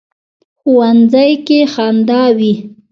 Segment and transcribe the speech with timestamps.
[0.59, 2.53] ښوونځی کې خندا وي